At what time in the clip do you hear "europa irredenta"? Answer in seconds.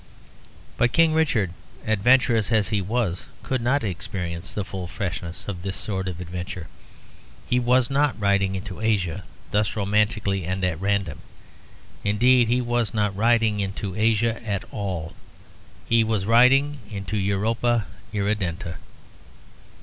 17.15-18.77